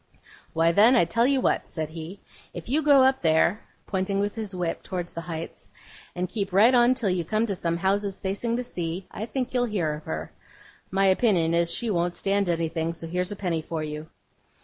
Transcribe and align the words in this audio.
'Why 0.53 0.71
then, 0.71 0.95
I 0.95 1.05
tell 1.05 1.27
you 1.27 1.41
what,' 1.41 1.69
said 1.69 1.91
he. 1.91 2.19
'If 2.55 2.67
you 2.69 2.81
go 2.81 3.03
up 3.03 3.21
there,' 3.21 3.61
pointing 3.85 4.17
with 4.19 4.33
his 4.33 4.55
whip 4.55 4.81
towards 4.81 5.13
the 5.13 5.21
heights, 5.21 5.69
'and 6.15 6.27
keep 6.27 6.51
right 6.51 6.73
on 6.73 6.95
till 6.95 7.11
you 7.11 7.23
come 7.23 7.45
to 7.45 7.55
some 7.55 7.77
houses 7.77 8.17
facing 8.19 8.55
the 8.55 8.63
sea, 8.63 9.05
I 9.11 9.27
think 9.27 9.53
you'll 9.53 9.65
hear 9.65 9.93
of 9.93 10.05
her. 10.05 10.31
My 10.89 11.05
opinion 11.05 11.53
is 11.53 11.71
she 11.71 11.91
won't 11.91 12.15
stand 12.15 12.49
anything, 12.49 12.93
so 12.93 13.05
here's 13.05 13.31
a 13.31 13.35
penny 13.35 13.61
for 13.61 13.83
you. 13.83 14.07